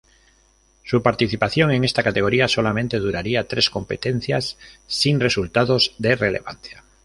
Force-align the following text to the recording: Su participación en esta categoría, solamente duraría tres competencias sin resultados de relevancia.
Su 0.83 1.03
participación 1.03 1.69
en 1.69 1.83
esta 1.83 2.01
categoría, 2.01 2.47
solamente 2.47 2.97
duraría 2.97 3.47
tres 3.47 3.69
competencias 3.69 4.57
sin 4.87 5.19
resultados 5.19 5.93
de 5.99 6.15
relevancia. 6.15 6.83